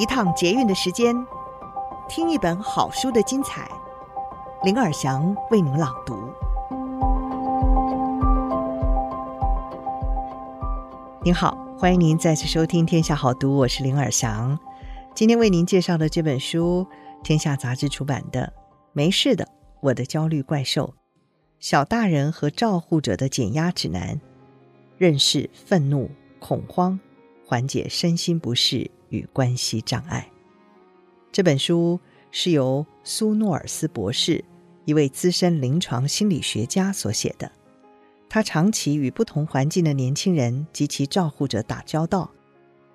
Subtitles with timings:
[0.00, 1.14] 一趟捷运的时间，
[2.08, 3.70] 听一本好书的精彩。
[4.62, 6.16] 林尔祥为您朗读。
[11.22, 14.58] 您好，欢迎您再次收听《天下好读》，我是林尔祥。
[15.14, 16.86] 今天为您介绍的这本书，
[17.22, 18.54] 天下杂志出版的
[18.94, 19.46] 《没事的，
[19.80, 20.94] 我的焦虑怪兽：
[21.58, 24.14] 小大人和照护者的减压指南》，
[24.96, 26.98] 认识愤怒、恐慌，
[27.46, 28.90] 缓解身心不适。
[29.10, 30.28] 与关系障碍。
[31.30, 32.00] 这本书
[32.32, 34.44] 是由苏诺尔斯博士，
[34.84, 37.52] 一位资深临床心理学家所写的。
[38.28, 42.30] 他长期与不同环境的年轻人及其照护者打交道，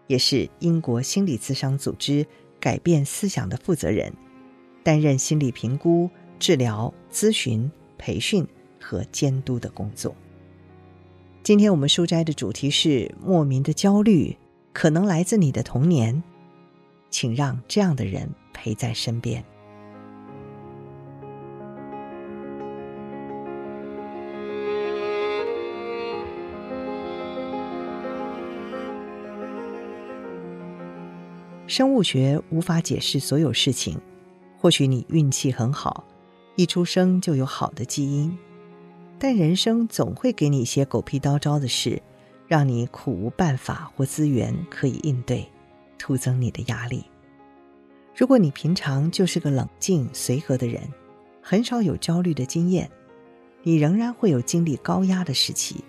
[0.07, 2.25] 也是英国心理咨商组织
[2.59, 4.13] “改变思想”的负责人，
[4.83, 8.47] 担任心理评估、治疗、咨询、培训
[8.79, 10.15] 和监督的工作。
[11.43, 14.35] 今天我们书斋的主题是莫名的焦虑。
[14.75, 16.21] 可能来自你的童年，
[17.09, 19.41] 请让这样的人陪在身边。
[31.65, 33.97] 生物学无法解释所有事情，
[34.59, 36.03] 或许你运气很好，
[36.57, 38.37] 一出生就有好的基因，
[39.17, 42.01] 但人生总会给你一些狗屁倒灶的事。
[42.47, 45.49] 让你苦无办法或资源可以应对，
[45.97, 47.03] 徒增你的压力。
[48.15, 50.81] 如果你平常就是个冷静随和的人，
[51.41, 52.89] 很少有焦虑的经验，
[53.63, 55.83] 你仍然会有经历高压的时期。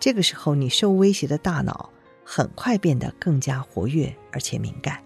[0.00, 1.90] 这个时候，你受威胁的大脑
[2.24, 5.02] 很快变得更加活跃而且敏感。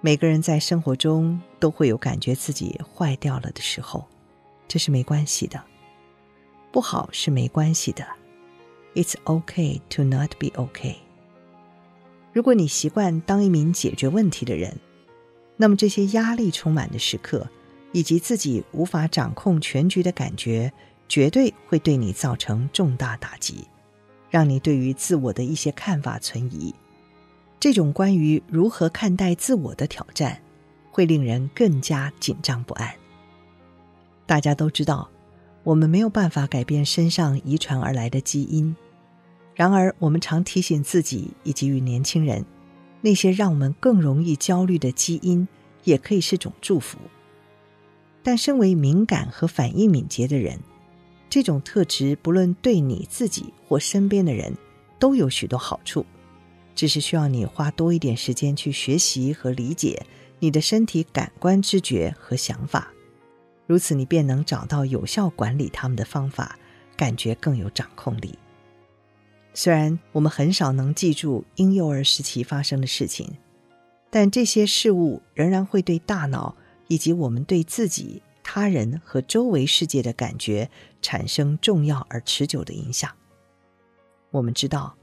[0.00, 4.06] 每个人在生活中都会有感觉自己坏掉了的时候，
[4.68, 5.62] 这是没关系的，
[6.70, 8.06] 不好是没关系的。
[8.96, 10.96] It's okay to not be okay。
[12.32, 14.78] 如果你习惯当一名解决问题的人，
[15.58, 17.46] 那么这些压力充满的时刻，
[17.92, 20.72] 以及自己无法掌控全局的感觉，
[21.10, 23.66] 绝对会对你造成重大打击，
[24.30, 26.74] 让你对于自我的一些看法存疑。
[27.60, 30.40] 这种关于如何看待自我的挑战，
[30.90, 32.94] 会令人更加紧张不安。
[34.24, 35.10] 大家都知道，
[35.64, 38.74] 我们没有办法改变身上遗传而来的基因。
[39.56, 42.44] 然而，我们常提醒自己以及与年轻人，
[43.00, 45.48] 那些让我们更容易焦虑的基因，
[45.84, 46.98] 也可以是种祝福。
[48.22, 50.60] 但身为敏感和反应敏捷的人，
[51.30, 54.54] 这种特质不论对你自己或身边的人，
[54.98, 56.04] 都有许多好处，
[56.74, 60.04] 只是需要你花多一点时间去学习和理解
[60.38, 62.92] 你的身体感官知觉和想法，
[63.66, 66.58] 如此你便能找到有效管理他们的方法，
[66.94, 68.38] 感觉更有掌控力。
[69.56, 73.38] 虽然我们很少能记住婴幼儿时期发生的事情，
[74.10, 76.54] 但这些事物仍然会对大脑
[76.88, 80.68] 以及我们对自己、他人和周围世界的感觉
[81.00, 83.10] 产生重要而持久的影响。
[84.30, 84.94] 我们知道，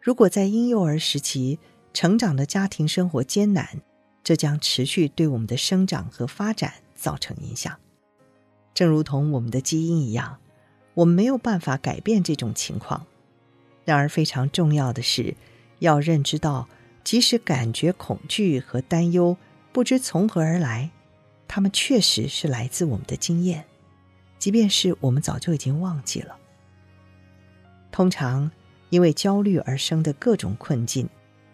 [0.00, 1.58] 如果在婴幼儿时期
[1.92, 3.82] 成长的家庭生活艰难，
[4.24, 7.78] 这将持续对我们的生长和发展造成影响。
[8.72, 10.38] 正如同我们的基因一样，
[10.94, 13.06] 我们没有办法改变这种情况。
[13.84, 15.34] 然而，非常重要的是，
[15.80, 16.68] 要认知到，
[17.02, 19.36] 即使感觉恐惧和担忧
[19.72, 20.90] 不知从何而来，
[21.48, 23.64] 它们确实是来自我们的经验，
[24.38, 26.36] 即便是我们早就已经忘记了。
[27.90, 28.50] 通常，
[28.90, 31.08] 因为焦虑而生的各种困境，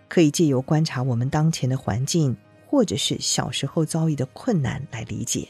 [0.08, 5.48] 可以借由观察我们当前的环境，或者是小时候遭遇的困难来理解。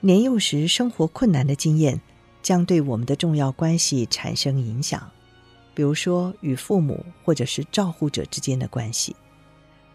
[0.00, 2.00] 年幼时生活困难的经验，
[2.40, 5.10] 将对我们的重要关系产生影响。
[5.80, 9.16] 比如说，与父母或者是照护者之间的关系，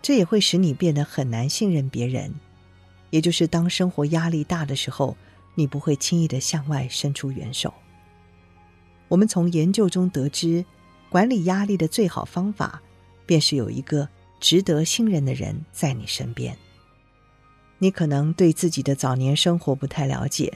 [0.02, 2.34] 这也会使你变得很难信任别人。
[3.12, 5.16] 也就是当生活压力大的时候，
[5.54, 7.72] 你不会轻易的向外伸出援手。
[9.10, 10.66] 我们从研究中得知，
[11.08, 12.82] 管理压力的最好方法，
[13.28, 14.10] 便是有一个
[14.40, 16.58] 值得信任的人在你身边。
[17.78, 20.52] 你可能对自己的早年生活不太了解，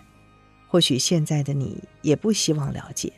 [0.68, 3.14] 或许现在的你也不希望了解。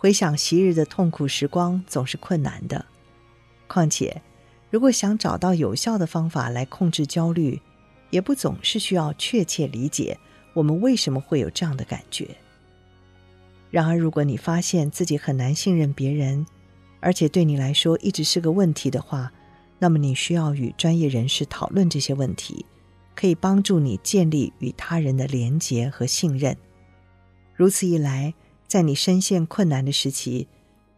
[0.00, 2.86] 回想昔日的痛苦时光总是困难的，
[3.68, 4.22] 况且，
[4.70, 7.60] 如果想找到有效的方法来控制焦虑，
[8.08, 10.16] 也不总是需要确切理解
[10.54, 12.26] 我们为什么会有这样的感觉。
[13.70, 16.46] 然而，如果你发现自己很难信任别人，
[17.00, 19.30] 而且对你来说一直是个问题的话，
[19.78, 22.64] 那么你需要与专业人士讨论这些问题，
[23.14, 26.56] 可以帮助你建立与他人的连结和信任。
[27.54, 28.32] 如此一来，
[28.70, 30.46] 在你深陷困难的时期，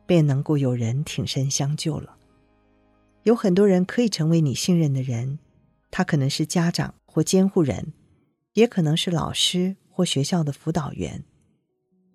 [0.05, 2.19] 便能够有人挺身相救了。
[3.23, 5.39] 有很多人可以成为你信任的人，
[5.91, 7.95] 他可能是家长或监护人，
[8.53, 11.25] 也可能是老师或学校的辅导员。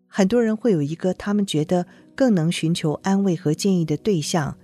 [0.06, 4.60] 很多人会有一个他们觉得更能寻求安慰和建议的对象，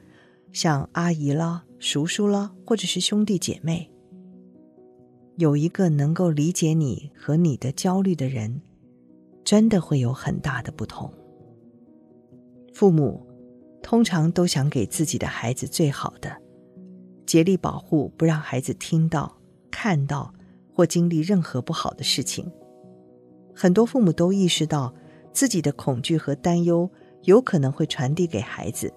[0.51, 3.89] 像阿姨啦、叔叔啦，或者是兄弟姐妹。
[5.37, 8.61] 有一个能够理解你和你的焦虑的人，
[9.43, 11.11] 真的会有很大的不同。
[12.73, 13.25] 父母。
[13.85, 16.37] 通常都想给自己的孩子最好的，
[17.25, 19.37] 竭力保护，不让孩子听到、
[19.69, 20.33] 看到
[20.73, 22.49] 或经历任何不好的事情。
[23.53, 24.93] 很多父母都意识到
[25.33, 26.89] 自己的恐惧和担忧
[27.23, 28.91] 有可能会传递给孩子，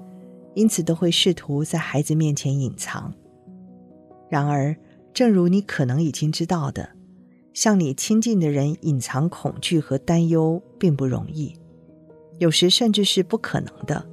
[0.55, 3.13] 因此都会试图在孩子面前隐藏。
[4.31, 4.75] 然而，
[5.13, 6.91] 正如你可能已经知道的，
[7.57, 11.57] 向你亲近的人隐藏恐惧和担忧并不容易，
[12.37, 14.07] 有时甚至是不可能的。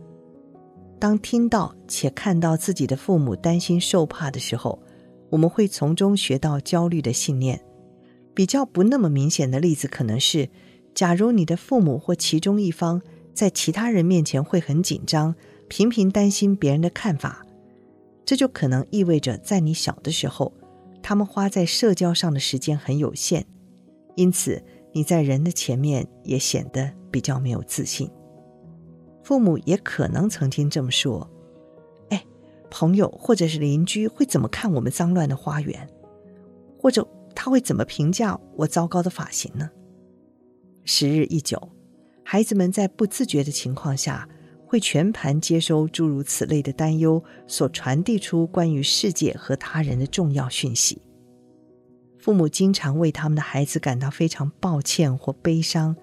[0.97, 4.81] 当听到且看到自己的父母担心受怕的时候，
[5.29, 7.59] 我们会从中学到焦虑的信念。
[8.33, 10.47] 比较不那么明显的例子可能是：
[10.95, 13.01] 假如你的父母或其中一方
[13.33, 15.35] 在其他人面前会很紧张，
[15.67, 17.45] 频频担心别人的看法，
[18.23, 20.53] 这就可能意味着在你小的时候，
[21.03, 23.45] 他们花在社交上的时间很有限，
[24.15, 24.63] 因此
[24.93, 28.09] 你在人的前面也显得比较没有自信。
[29.21, 31.29] 父母也可能曾经这么说
[32.09, 32.25] ：“哎，
[32.71, 35.87] 朋友或者是邻居会怎么看我们脏乱的花园？
[36.79, 39.69] 或者他会怎么评价我糟糕的发型呢？”
[40.85, 41.69] 时日一久，
[42.23, 44.27] 孩子们在不自觉的情况下，
[44.73, 50.99] 会全盘接收诸如此类的担忧所传递出关于世界和他人的重要讯息。
[52.17, 55.95] 父母经常为他们的孩子感到非常抱歉或悲伤，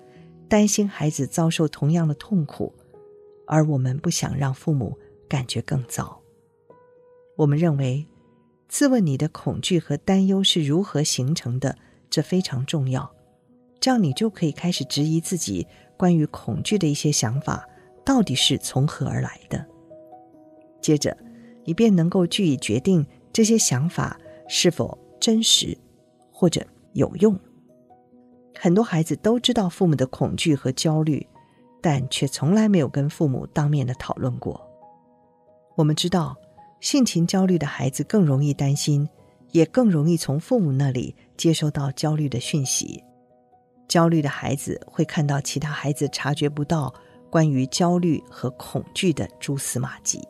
[0.48, 2.72] 担心孩子遭受同样的痛苦。
[3.44, 4.96] 而我们不想让父母
[5.28, 6.20] 感觉更糟。
[7.38, 8.06] 我们认为，
[8.68, 11.76] 自问你的恐惧和担忧是如何形成的，
[12.08, 13.12] 这非常重要。
[13.80, 15.66] 这样你就可以开始质疑自己
[15.96, 17.66] 关于恐惧的一些想法
[18.10, 19.64] 到底是从何而来的。
[20.80, 21.16] 接着，
[21.64, 24.18] 你便能够据以决定这些想法
[24.48, 25.78] 是否真实
[26.32, 27.38] 或者有用。
[28.58, 31.24] 很多孩子都知道父母的恐惧和焦虑。
[31.82, 34.60] 但却从来没有跟父母当面的讨论过。
[35.76, 36.36] 我们知道，
[36.78, 39.08] 性情焦虑的孩子更容易担心，
[39.52, 43.02] 也更容易从父母那里接收到焦虑的讯息。
[43.88, 46.92] 焦虑的孩子会看到其他孩子察觉不到
[47.30, 50.20] 关于焦虑和恐惧的蛛丝马迹。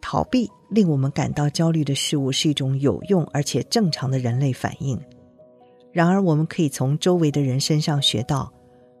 [0.00, 5.00] 逃避令我们感到焦虑的事物是一种有用而且正常的人类反应。
[5.92, 8.52] 然而，我们可以从周围的人身上学到。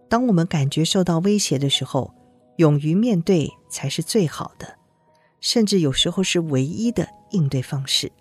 [0.08, 2.12] 当我们感觉受到威胁的时候，
[2.56, 4.76] 勇于面对才是最好的，
[5.40, 8.12] 甚至有时候是唯一的应对方式。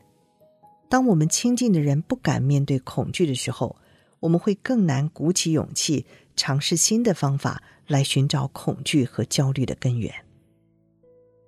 [0.90, 3.76] 当我们亲近的人不敢面对恐惧的时候，
[4.22, 6.06] 我们会更难鼓起勇气
[6.36, 10.14] 尝试新的方法来寻找恐惧和焦虑的根源。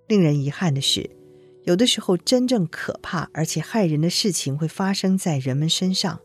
[0.08, 1.10] 令人遗憾的是，
[1.64, 6.20] 有的时候真正可怕而且害人的事情会发生在人们身上。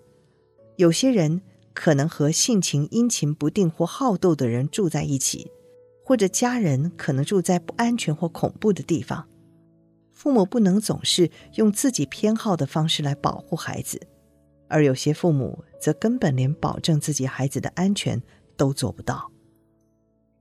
[0.76, 1.42] 有些人。
[1.74, 5.52] 可能和性情阴晴不定或好斗的人住在一起，
[6.04, 9.28] 或者家人可能住在不安全或恐怖的地方。
[10.10, 14.08] 父母不能总是用自己偏好的方式来保护孩子，
[14.66, 18.20] 而有些父母则根本连保证自己孩子的安全
[18.58, 19.30] 都做不到。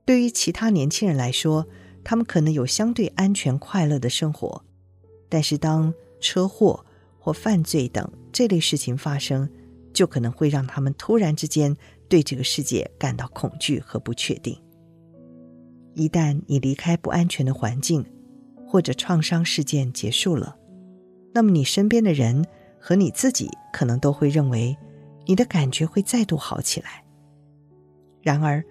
[0.04, 1.66] 对于其他年轻人来说，
[2.04, 4.62] 他们可能有相对安全快乐的生活，
[5.28, 6.84] 但是当车祸
[7.18, 9.48] 或犯罪等这类事情发生，
[9.92, 11.76] 就可能会让他们突然之间
[12.08, 14.58] 对这个世界感到恐惧和不确定。
[15.94, 18.04] 一旦你离开不安全的环境，
[18.66, 20.56] 或者创伤事件结束了，
[21.34, 22.46] 那么你身边的人
[22.80, 24.76] 和你自己可能都会认为
[25.26, 27.04] 你的感觉会再度好起来。
[28.20, 28.64] 然而，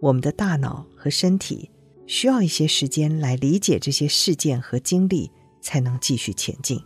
[0.00, 1.70] 我们的大脑和身体
[2.06, 5.30] 需要一些时间来理解这些事件和经历，
[5.60, 6.80] 才能继续前进。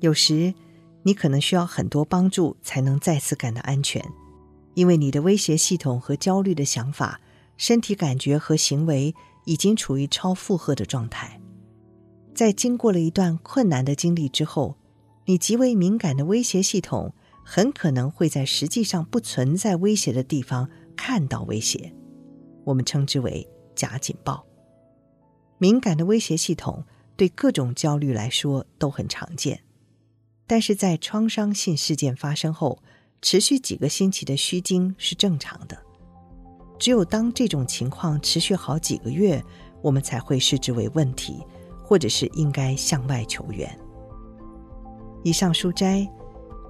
[0.00, 0.52] 有时，
[1.02, 4.04] 你可能需要很多帮助才能再次感到安全，
[4.74, 7.20] 因为你的威胁系统和焦虑的想法、
[7.56, 11.40] 身体感觉和行为已经处于超负荷的状态。
[12.34, 14.76] 在经过了一段困难的经历之后，
[15.24, 21.92] 你极为敏感的威胁系统很可能会在实际上不存在威胁的地方看到威胁，
[22.64, 24.44] 我们称之为假警报。
[25.58, 26.84] 敏感的威胁系统
[27.16, 29.62] 对各种焦虑来说都很常见。
[30.46, 32.82] 但是在创伤性事件发生后，
[33.20, 35.76] 持续几个星期的虚惊是正常的。
[36.78, 39.42] 只有当这种情况持续好几个月，
[39.82, 41.42] 我们才会视之为问题，
[41.82, 43.76] 或者是应该向外求援。
[45.24, 46.06] 以上书摘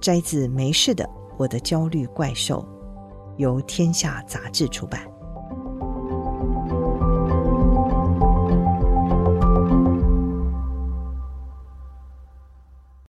[0.01, 1.07] 摘自《没事的，
[1.37, 2.61] 我的焦虑怪兽》，
[3.37, 5.16] 由天下杂志出版。